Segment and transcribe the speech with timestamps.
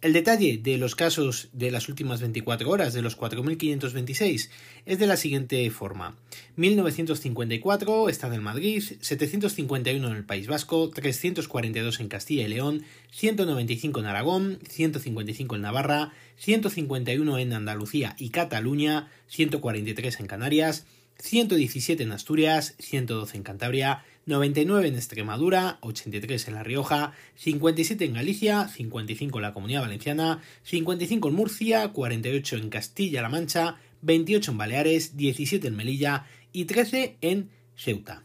[0.00, 4.48] El detalle de los casos de las últimas 24 horas, de los 4.526,
[4.86, 6.14] es de la siguiente forma.
[6.54, 13.98] 1954 están en Madrid, 751 en el País Vasco, 342 en Castilla y León, 195
[13.98, 20.86] en Aragón, 155 en Navarra, 151 en Andalucía y Cataluña, 143 en Canarias,
[21.18, 28.14] 117 en Asturias, 112 en Cantabria, 99 en Extremadura, 83 en La Rioja, 57 en
[28.14, 34.58] Galicia, 55 en la Comunidad Valenciana, 55 en Murcia, 48 en Castilla-La Mancha, 28 en
[34.58, 38.22] Baleares, 17 en Melilla y 13 en Ceuta.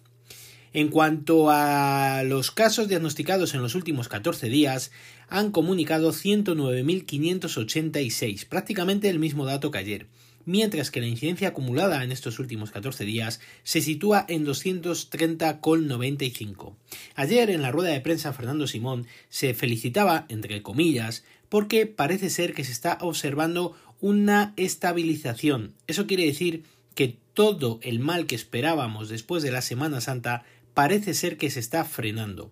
[0.73, 4.91] En cuanto a los casos diagnosticados en los últimos 14 días,
[5.29, 10.07] han comunicado 109.586, prácticamente el mismo dato que ayer
[10.45, 16.75] mientras que la incidencia acumulada en estos últimos 14 días se sitúa en 230,95.
[17.15, 22.53] Ayer en la rueda de prensa Fernando Simón se felicitaba, entre comillas, porque parece ser
[22.53, 25.73] que se está observando una estabilización.
[25.87, 26.63] Eso quiere decir
[26.95, 31.59] que todo el mal que esperábamos después de la Semana Santa parece ser que se
[31.59, 32.51] está frenando.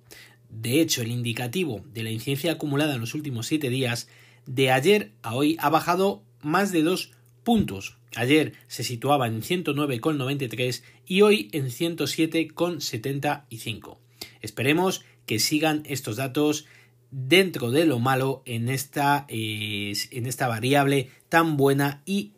[0.49, 4.07] De hecho, el indicativo de la incidencia acumulada en los últimos 7 días
[4.45, 7.11] de ayer a hoy ha bajado más de 2
[7.43, 7.97] puntos.
[8.15, 13.97] Ayer se situaba en 109,93 y hoy en 107,75.
[14.41, 16.65] Esperemos que sigan estos datos
[17.11, 22.31] dentro de lo malo en esta, eh, en esta variable tan buena y,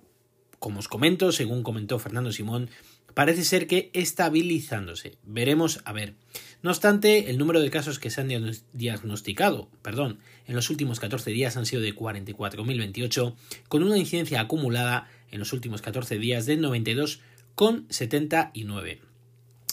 [0.59, 2.69] como os comento, según comentó Fernando Simón,
[3.13, 5.17] parece ser que estabilizándose.
[5.23, 6.15] Veremos a ver.
[6.61, 8.29] No obstante, el número de casos que se han
[8.73, 13.35] diagnosticado, perdón, en los últimos 14 días han sido de 44.028,
[13.67, 18.99] con una incidencia acumulada en los últimos 14 días de 92,79.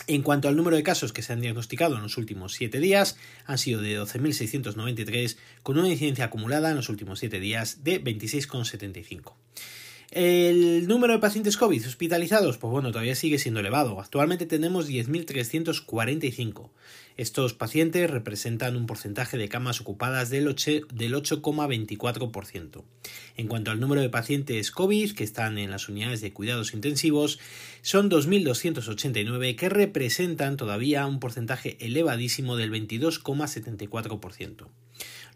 [0.06, 3.16] En cuanto al número de casos que se han diagnosticado en los últimos 7 días,
[3.46, 9.34] han sido de 12.693, con una incidencia acumulada en los últimos 7 días de 26,75.
[10.12, 14.00] El número de pacientes COVID hospitalizados, pues bueno, todavía sigue siendo elevado.
[14.00, 16.70] Actualmente tenemos 10.345.
[17.16, 22.82] Estos pacientes representan un porcentaje de camas ocupadas del 8,24%.
[23.36, 27.38] En cuanto al número de pacientes COVID que están en las unidades de cuidados intensivos,
[27.82, 34.66] son 2.289 que representan todavía un porcentaje elevadísimo del 22,74%.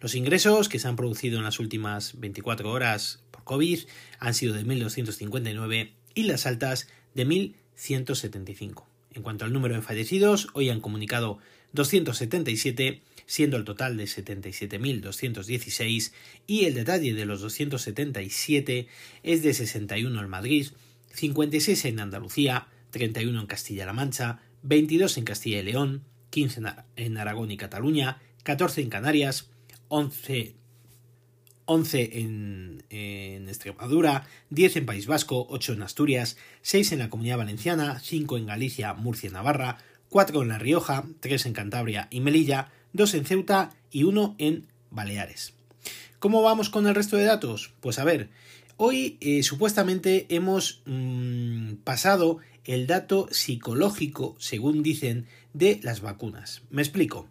[0.04, 3.80] Los ingresos que se han producido en las últimas 24 horas COVID
[4.18, 8.84] han sido de 1.259 y las altas de 1.175.
[9.14, 11.38] En cuanto al número de fallecidos, hoy han comunicado
[11.72, 16.12] 277, siendo el total de 77.216
[16.46, 18.86] y el detalle de los 277
[19.22, 20.66] es de 61 en Madrid,
[21.14, 26.60] 56 en Andalucía, 31 en Castilla-La Mancha, 22 en Castilla y León, 15
[26.96, 29.48] en Aragón y Cataluña, 14 en Canarias,
[29.88, 30.56] 11
[31.66, 38.00] 11 en, Extremadura, 10 en País Vasco, 8 en Asturias, 6 en la Comunidad Valenciana,
[38.00, 39.78] 5 en Galicia, Murcia y Navarra,
[40.10, 44.66] 4 en La Rioja, 3 en Cantabria y Melilla, 2 en Ceuta y 1 en
[44.90, 45.54] Baleares.
[46.18, 47.72] ¿Cómo vamos con el resto de datos?
[47.80, 48.28] Pues a ver,
[48.76, 56.62] hoy eh, supuestamente hemos mm, pasado el dato psicológico, según dicen, de las vacunas.
[56.70, 57.28] Me explico.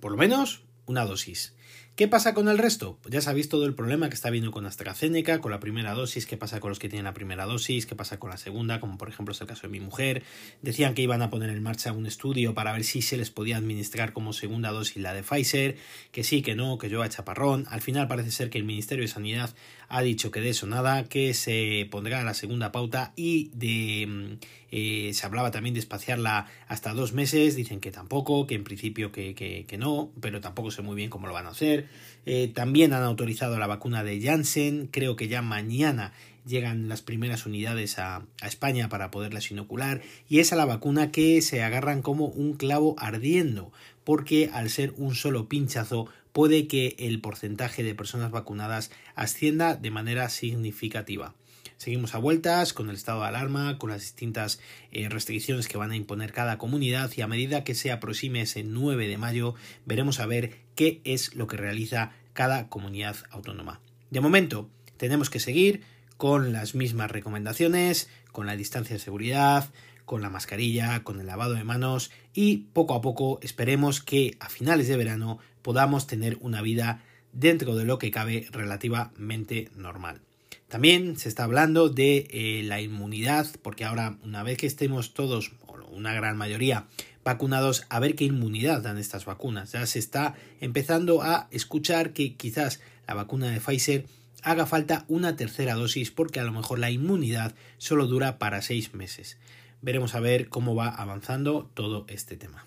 [0.00, 1.54] Por lo menos una dosis.
[2.00, 2.98] ¿Qué pasa con el resto?
[3.02, 6.24] Pues ya sabéis todo el problema que está habiendo con AstraZeneca, con la primera dosis,
[6.24, 8.96] qué pasa con los que tienen la primera dosis, qué pasa con la segunda, como
[8.96, 10.22] por ejemplo es el caso de mi mujer.
[10.62, 13.58] Decían que iban a poner en marcha un estudio para ver si se les podía
[13.58, 15.76] administrar como segunda dosis la de Pfizer,
[16.10, 17.66] que sí, que no, que yo a chaparrón.
[17.68, 19.54] Al final parece ser que el Ministerio de Sanidad
[19.90, 24.38] ha dicho que de eso nada, que se pondrá la segunda pauta y de mm,
[24.70, 29.12] eh, se hablaba también de espaciarla hasta dos meses, dicen que tampoco, que en principio
[29.12, 31.88] que, que, no, pero tampoco sé muy bien cómo lo van a hacer.
[32.26, 36.12] Eh, también han autorizado la vacuna de Janssen, creo que ya mañana
[36.46, 41.10] llegan las primeras unidades a, a, España para poderlas inocular y es a la vacuna
[41.12, 43.72] que se agarran como un clavo ardiendo
[44.04, 49.90] porque al ser un solo pinchazo puede que el porcentaje de personas vacunadas ascienda de
[49.90, 51.34] manera significativa.
[51.80, 54.60] Seguimos a vueltas con el estado de alarma, con las distintas
[54.92, 58.64] eh, restricciones que van a imponer cada comunidad y a medida que se aproxime ese
[58.64, 59.54] 9 de mayo
[59.86, 63.80] veremos a ver qué es lo que realiza cada comunidad autónoma.
[64.10, 64.68] De momento
[64.98, 65.80] tenemos que seguir
[66.18, 69.70] con las mismas recomendaciones, con la distancia de seguridad,
[70.04, 74.50] con la mascarilla, con el lavado de manos y poco a poco esperemos que a
[74.50, 80.20] finales de verano podamos tener una vida dentro de lo que cabe relativamente normal.
[80.70, 85.50] También se está hablando de eh, la inmunidad, porque ahora una vez que estemos todos,
[85.66, 86.86] o una gran mayoría,
[87.24, 89.72] vacunados, a ver qué inmunidad dan estas vacunas.
[89.72, 94.06] Ya se está empezando a escuchar que quizás la vacuna de Pfizer
[94.44, 98.94] haga falta una tercera dosis porque a lo mejor la inmunidad solo dura para seis
[98.94, 99.38] meses.
[99.82, 102.64] Veremos a ver cómo va avanzando todo este tema.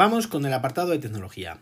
[0.00, 1.58] Vamos con el apartado de tecnología.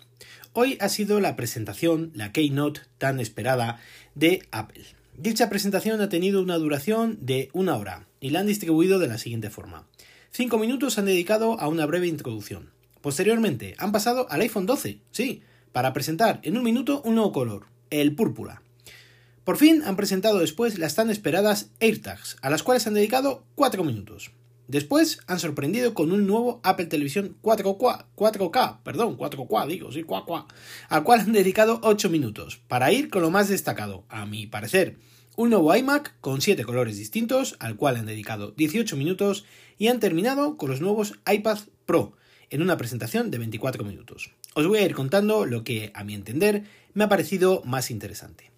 [0.52, 3.80] Hoy ha sido la presentación, la Keynote tan esperada
[4.14, 4.84] de Apple.
[5.16, 9.16] Dicha presentación ha tenido una duración de una hora y la han distribuido de la
[9.16, 9.86] siguiente forma.
[10.32, 12.72] Cinco minutos han dedicado a una breve introducción.
[13.00, 15.40] Posteriormente han pasado al iPhone 12, sí,
[15.72, 18.60] para presentar en un minuto un nuevo color, el púrpura.
[19.44, 23.82] Por fin han presentado después las tan esperadas AirTags, a las cuales han dedicado cuatro
[23.82, 24.30] minutos.
[24.68, 30.46] Después han sorprendido con un nuevo Apple Televisión 4K, 4K, perdón, 4K, digo, sí, 4K,
[30.88, 34.96] al cual han dedicado 8 minutos, para ir con lo más destacado, a mi parecer.
[35.36, 39.44] Un nuevo iMac con 7 colores distintos, al cual han dedicado 18 minutos,
[39.78, 42.16] y han terminado con los nuevos iPad Pro,
[42.50, 44.32] en una presentación de 24 minutos.
[44.54, 46.64] Os voy a ir contando lo que, a mi entender,
[46.94, 48.55] me ha parecido más interesante.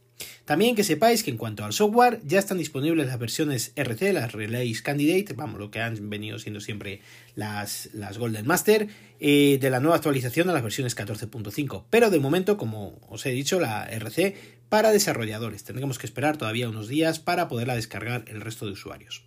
[0.48, 4.32] También que sepáis que en cuanto al software ya están disponibles las versiones RC, las
[4.32, 7.02] Relays Candidate, vamos, lo que han venido siendo siempre
[7.34, 8.88] las, las Golden Master,
[9.20, 11.84] eh, de la nueva actualización a las versiones 14.5.
[11.90, 14.36] Pero de momento, como os he dicho, la RC
[14.70, 15.64] para desarrolladores.
[15.64, 19.26] Tendremos que esperar todavía unos días para poderla descargar el resto de usuarios.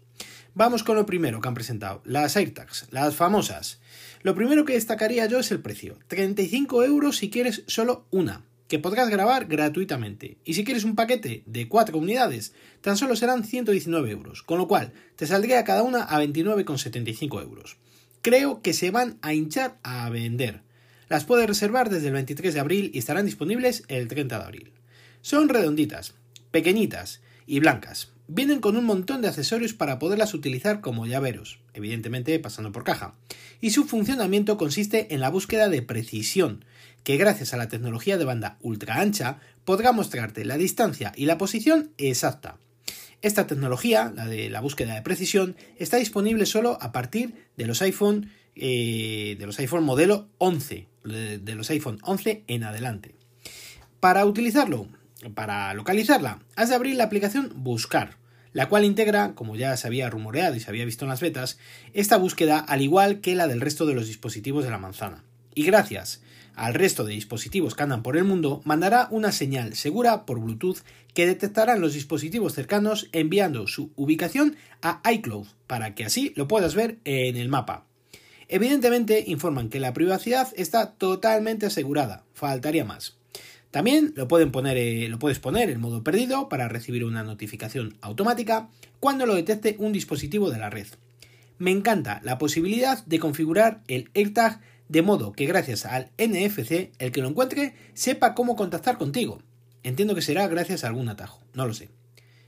[0.55, 3.79] Vamos con lo primero que han presentado, las AirTags, las famosas.
[4.23, 5.99] Lo primero que destacaría yo es el precio.
[6.07, 8.41] 35 euros si quieres solo una
[8.71, 10.37] que podrás grabar gratuitamente.
[10.45, 14.69] Y si quieres un paquete de 4 unidades, tan solo serán 119 euros, con lo
[14.69, 17.75] cual te saldría cada una a 29,75 euros.
[18.21, 20.61] Creo que se van a hinchar a vender.
[21.09, 24.71] Las puedes reservar desde el 23 de abril y estarán disponibles el 30 de abril.
[25.19, 26.13] Son redonditas,
[26.51, 28.13] pequeñitas y blancas.
[28.29, 33.15] Vienen con un montón de accesorios para poderlas utilizar como llaveros, evidentemente pasando por caja.
[33.59, 36.63] Y su funcionamiento consiste en la búsqueda de precisión,
[37.03, 41.37] que gracias a la tecnología de banda ultra ancha podrá mostrarte la distancia y la
[41.37, 42.57] posición exacta.
[43.21, 47.81] Esta tecnología, la de la búsqueda de precisión, está disponible solo a partir de los
[47.81, 53.15] iPhone, eh, de los iPhone modelo 11, de los iPhone 11 en adelante.
[53.99, 54.87] Para utilizarlo,
[55.35, 58.17] para localizarla, has de abrir la aplicación Buscar,
[58.53, 61.59] la cual integra, como ya se había rumoreado y se había visto en las betas,
[61.93, 65.23] esta búsqueda al igual que la del resto de los dispositivos de la manzana.
[65.53, 66.21] Y gracias
[66.61, 70.77] al resto de dispositivos que andan por el mundo, mandará una señal segura por Bluetooth
[71.15, 76.75] que detectará los dispositivos cercanos enviando su ubicación a iCloud para que así lo puedas
[76.75, 77.87] ver en el mapa.
[78.47, 83.17] Evidentemente informan que la privacidad está totalmente asegurada, faltaría más.
[83.71, 89.33] También lo, eh, puedes poner en modo perdido para recibir una notificación automática cuando lo
[89.33, 90.85] detecte un dispositivo de la red.
[91.57, 94.61] Me encanta la posibilidad de configurar el AirTag
[94.91, 99.41] de modo que gracias al NFC el que lo encuentre sepa cómo contactar contigo.
[99.83, 101.89] Entiendo que será gracias a algún atajo, no lo sé.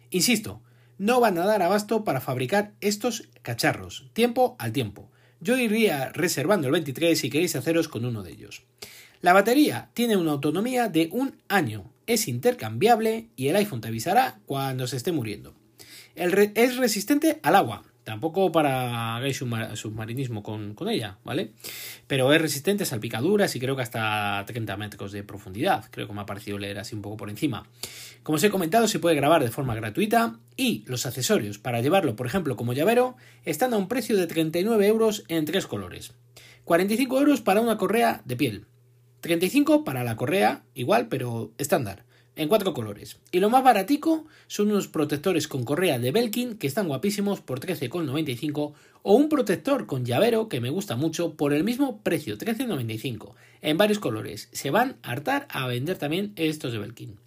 [0.09, 0.61] Insisto,
[0.97, 5.09] no van a dar abasto para fabricar estos cacharros, tiempo al tiempo.
[5.39, 8.63] Yo iría reservando el 23 si queréis haceros con uno de ellos.
[9.21, 14.41] La batería tiene una autonomía de un año, es intercambiable y el iPhone te avisará
[14.45, 15.55] cuando se esté muriendo.
[16.15, 21.51] es resistente al agua, Tampoco para submarinismo con, con, ella, ¿vale?
[22.05, 25.85] Pero es resistente a salpicaduras y creo que hasta 30 metros de profundidad.
[25.89, 27.65] Creo que me ha parecido leer así un poco por encima.
[28.21, 32.17] Como os he comentado, se puede grabar de forma gratuita y los accesorios para llevarlo,
[32.17, 36.13] por ejemplo, como llavero, están a un precio de 39 euros en tres colores.
[36.65, 38.65] 45 euros para una correa de piel.
[39.21, 42.03] 35 para la correa, igual, pero estándar
[42.35, 43.17] en cuatro colores.
[43.31, 47.59] Y lo más baratico son unos protectores con correa de Belkin que están guapísimos por
[47.59, 48.73] 13,95
[49.03, 53.77] o un protector con llavero que me gusta mucho por el mismo precio, 13,95 en
[53.77, 54.49] varios colores.
[54.51, 57.17] Se van a hartar a vender también estos de Belkin.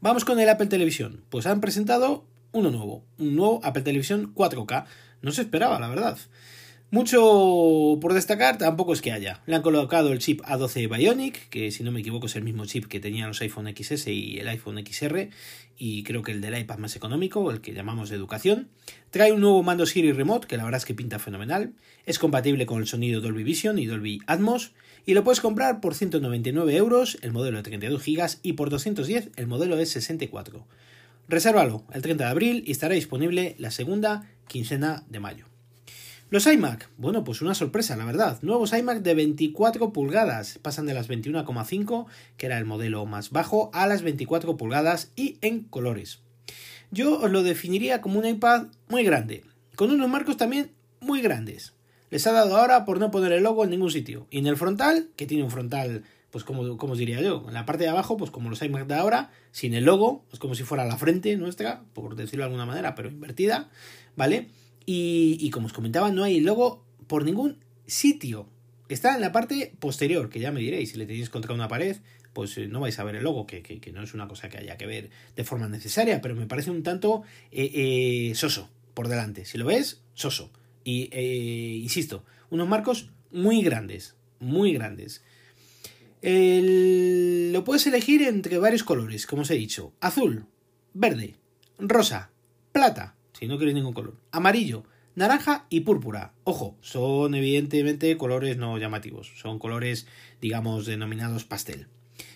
[0.00, 1.24] Vamos con el Apple Televisión.
[1.28, 4.86] Pues han presentado uno nuevo, un nuevo Apple Televisión 4K.
[5.22, 6.18] No se esperaba, la verdad.
[6.90, 9.42] Mucho por destacar tampoco es que haya.
[9.44, 12.64] Le han colocado el chip A12 Bionic, que si no me equivoco es el mismo
[12.64, 15.28] chip que tenían los iPhone XS y el iPhone XR,
[15.76, 18.68] y creo que el del iPad más económico, el que llamamos de educación.
[19.10, 21.74] Trae un nuevo mando Siri Remote, que la verdad es que pinta fenomenal.
[22.06, 24.72] Es compatible con el sonido Dolby Vision y Dolby Atmos,
[25.04, 29.32] y lo puedes comprar por 199 euros el modelo de 32 GB y por 210
[29.36, 30.66] el modelo de 64.
[31.28, 35.47] Resérvalo el 30 de abril y estará disponible la segunda quincena de mayo.
[36.30, 38.38] Los iMac, bueno, pues una sorpresa, la verdad.
[38.42, 42.04] Nuevos iMac de 24 pulgadas, pasan de las 21,5,
[42.36, 46.20] que era el modelo más bajo, a las 24 pulgadas y en colores.
[46.90, 49.42] Yo os lo definiría como un iPad muy grande,
[49.74, 50.70] con unos marcos también
[51.00, 51.72] muy grandes.
[52.10, 54.26] Les ha dado ahora por no poner el logo en ningún sitio.
[54.30, 57.54] Y en el frontal, que tiene un frontal, pues como, como os diría yo, en
[57.54, 60.54] la parte de abajo, pues como los iMac de ahora, sin el logo, es como
[60.54, 63.70] si fuera la frente nuestra, por decirlo de alguna manera, pero invertida,
[64.14, 64.50] ¿vale?
[64.90, 68.48] Y, como os comentaba, no hay logo por ningún sitio.
[68.88, 71.98] Está en la parte posterior, que ya me diréis, si le tenéis contra una pared,
[72.32, 74.78] pues eh, no vais a ver el logo, que, no es una cosa que haya
[74.78, 79.44] que ver de forma necesaria, pero me parece un tanto eh, eh, soso por delante.
[79.44, 80.50] Si lo ves, soso.
[80.84, 81.10] Y,
[81.82, 85.22] insisto, unos marcos muy grandes, muy grandes.
[86.22, 89.92] lo puedes elegir entre varios colores, como os he dicho.
[90.00, 90.46] Azul,
[90.94, 91.34] verde,
[91.78, 92.30] rosa,
[92.72, 94.16] plata si no queréis ningún color.
[94.32, 96.32] Amarillo, naranja y púrpura.
[96.44, 100.06] Ojo, son evidentemente colores no llamativos, son colores,
[100.40, 101.86] digamos, denominados pastel.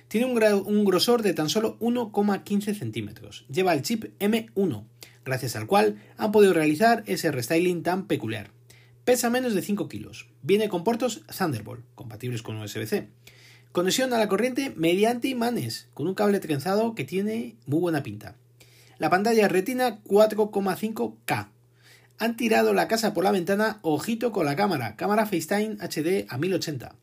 [0.08, 3.46] Tiene un, grosor de tan solo 1,15 centímetros.
[3.50, 4.84] Lleva el chip M1,
[5.24, 8.50] gracias al cual han podido realizar ese restyling tan peculiar.
[9.04, 10.28] Pesa menos de 5 kilos.
[10.42, 13.08] Viene con puertos Thunderbolt, compatibles con USB-C.
[13.72, 18.36] Conexión a la corriente mediante imanes, con un cable trenzado que tiene muy buena pinta.
[19.02, 21.48] La pantalla Retina 4,5K.
[22.18, 26.38] Han tirado la casa por la ventana, ojito con la cámara, cámara FaceTime HD a
[26.38, 26.94] 1080.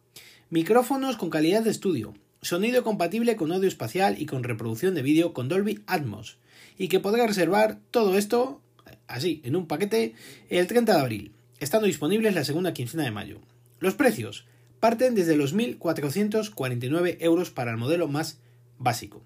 [0.50, 5.34] Micrófonos con calidad de estudio, sonido compatible con audio espacial y con reproducción de vídeo
[5.34, 6.38] con Dolby Atmos,
[6.78, 8.62] y que podrá reservar todo esto
[9.08, 10.14] así, en un paquete,
[10.48, 13.42] el 30 de abril, estando disponibles la segunda quincena de mayo.
[13.80, 14.46] Los precios
[14.80, 18.40] parten desde los 1.449 euros para el modelo más
[18.78, 19.22] básico.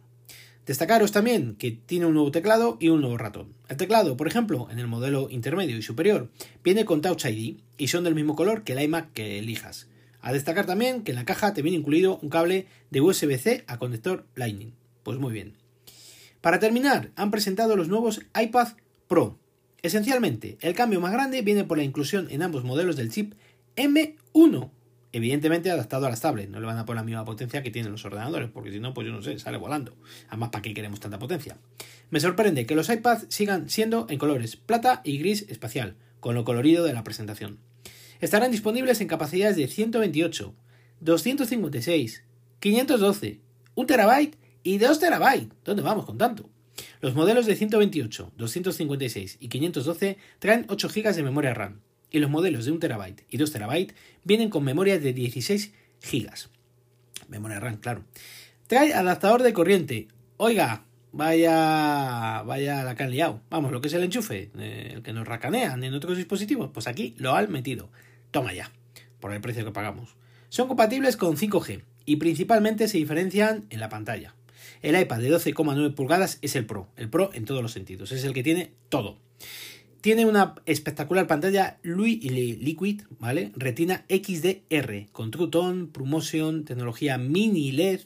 [0.66, 3.54] Destacaros también que tiene un nuevo teclado y un nuevo ratón.
[3.68, 6.30] El teclado, por ejemplo, en el modelo intermedio y superior,
[6.64, 9.88] viene con Touch ID y son del mismo color que el iMac que elijas.
[10.22, 13.78] A destacar también que en la caja te viene incluido un cable de USB-C a
[13.78, 14.74] conector Lightning.
[15.04, 15.58] Pues muy bien.
[16.40, 18.70] Para terminar, han presentado los nuevos iPad
[19.10, 19.38] Pro.
[19.82, 23.34] Esencialmente, el cambio más grande viene por la inclusión en ambos modelos del chip
[23.76, 24.72] M1
[25.14, 26.50] evidentemente adaptado a las tablets.
[26.50, 28.94] No le van a poner la misma potencia que tienen los ordenadores, porque si no,
[28.94, 29.96] pues yo no sé, sale volando.
[30.28, 31.58] Además, ¿para qué queremos tanta potencia?
[32.10, 36.44] Me sorprende que los iPads sigan siendo en colores plata y gris espacial, con lo
[36.44, 37.60] colorido de la presentación.
[38.20, 40.54] Estarán disponibles en capacidades de 128,
[41.00, 42.24] 256,
[42.60, 43.40] 512,
[43.76, 45.50] 1 terabyte y 2 terabytes.
[45.64, 46.50] ¿Dónde vamos con tanto?
[47.02, 51.82] Los modelos de 128, 256 y 512 traen 8 GB de memoria RAM,
[52.14, 53.94] y los modelos de 1 terabyte y 2 terabyte
[54.24, 56.50] vienen con memoria de 16 gigas.
[57.28, 58.06] Memoria RAM, claro.
[58.68, 60.08] Trae adaptador de corriente.
[60.38, 63.42] Oiga, vaya, vaya la que han liado.
[63.50, 66.88] Vamos, lo que es el enchufe, eh, el que nos racanean en otros dispositivos, pues
[66.88, 67.90] aquí lo han metido.
[68.32, 68.72] Toma ya,
[69.20, 70.16] por el precio que pagamos.
[70.50, 74.36] Son compatibles con 5G y principalmente se diferencian en la pantalla.
[74.84, 78.24] El iPad de 12,9 pulgadas es el Pro, el Pro en todos los sentidos, es
[78.24, 79.18] el que tiene todo.
[80.04, 83.54] Tiene una espectacular pantalla Liquid, ¿vale?
[83.56, 85.48] Retina XDR con True
[85.94, 88.02] Promotion, tecnología mini LED,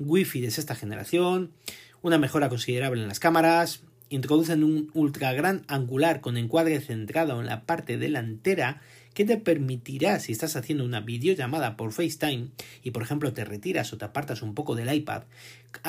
[0.00, 1.52] Wi-Fi de sexta generación,
[2.02, 7.46] una mejora considerable en las cámaras, introducen un ultra gran angular con encuadre centrado en
[7.46, 8.82] la parte delantera
[9.16, 12.48] que te permitirá, si estás haciendo una videollamada por FaceTime
[12.82, 15.22] y por ejemplo te retiras o te apartas un poco del iPad,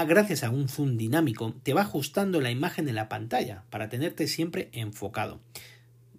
[0.07, 4.27] gracias a un zoom dinámico, te va ajustando la imagen en la pantalla para tenerte
[4.27, 5.41] siempre enfocado.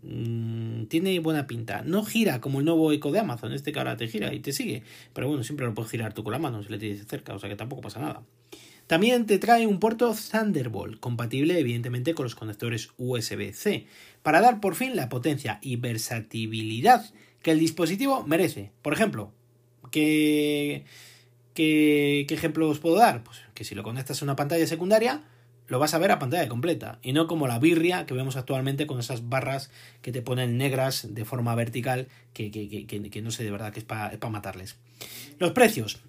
[0.03, 1.81] Mm, tiene buena pinta.
[1.81, 4.53] No gira como el nuevo eco de Amazon, este que ahora te gira y te
[4.53, 4.83] sigue.
[5.15, 7.38] Pero bueno, siempre lo puedes girar tú con la mano si le tienes cerca, o
[7.38, 8.23] sea que tampoco pasa nada.
[8.88, 13.87] También te trae un puerto Thunderbolt, compatible evidentemente con los conectores USB-C,
[14.23, 17.04] para dar por fin la potencia y versatilidad
[17.42, 18.73] que el dispositivo merece.
[18.80, 19.30] Por ejemplo,
[19.90, 20.87] ¿qué,
[21.52, 23.23] qué, qué ejemplo os puedo dar?
[23.23, 25.23] Pues que si lo conectas a una pantalla secundaria,
[25.66, 28.87] lo vas a ver a pantalla completa y no como la birria que vemos actualmente
[28.87, 33.50] con esas barras que te ponen negras de forma vertical que, que, no sé de
[33.50, 34.76] verdad que es para matarles.
[35.38, 36.00] Los precios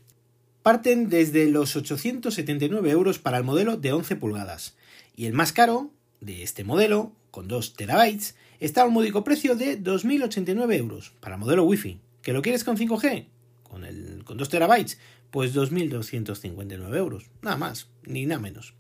[0.70, 4.76] parten desde los 879 euros para el modelo de 11 pulgadas
[5.16, 5.90] y el más caro
[6.22, 11.38] de este modelo con 2 terabytes está a un módico precio de 2.089 euros para
[11.38, 12.00] el modelo Wi-Fi.
[12.22, 13.26] ¿Que lo quieres con 5G?
[13.64, 15.00] Con, el, con 2 terabytes,
[15.32, 17.32] pues 2.259 euros.
[17.42, 18.76] Nada más, ni nada menos.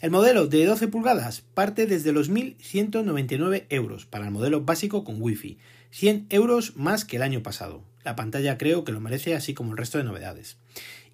[0.00, 5.20] El modelo de 12 pulgadas parte desde los 1.199 euros para el modelo básico con
[5.20, 5.58] Wi-Fi,
[5.90, 7.82] 100 euros más que el año pasado.
[8.04, 10.56] La pantalla creo que lo merece así como el resto de novedades.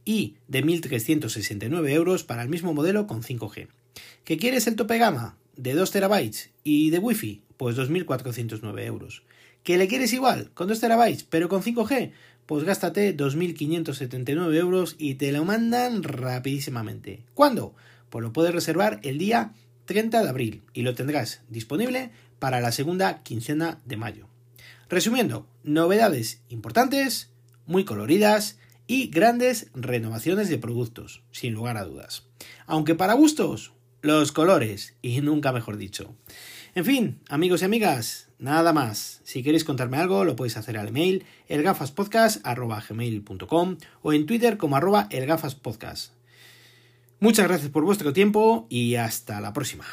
[0.08, 3.68] Y de 1.369 euros para el mismo modelo con 5G.
[4.24, 5.36] ¿Qué quieres el tope gama?
[5.54, 7.42] De 2 terabytes y de Wi-Fi?
[7.58, 9.22] Pues 2.409 euros.
[9.64, 10.50] ¿Que le quieres igual?
[10.54, 12.12] Con 2 terabytes pero con 5G?
[12.46, 17.20] Pues gástate 2.579 euros y te lo mandan rapidísimamente.
[17.34, 17.74] ¿Cuándo?
[18.08, 19.52] pues lo puedes reservar el día
[19.84, 24.26] 30 de abril y lo tendrás disponible para la segunda quincena de mayo.
[24.88, 27.28] Resumiendo, novedades importantes,
[27.66, 28.56] muy coloridas
[28.88, 32.24] y grandes renovaciones de productos, sin lugar a dudas.
[32.66, 33.70] Aunque para gustos,
[34.02, 36.16] los colores, y nunca mejor dicho.
[36.74, 39.20] En fin, amigos y amigas, nada más.
[39.24, 45.06] Si queréis contarme algo, lo podéis hacer al email elgafaspodcast.com o en Twitter como arroba
[45.10, 46.14] elgafaspodcast.
[47.20, 49.84] Muchas gracias por vuestro tiempo y hasta la próxima.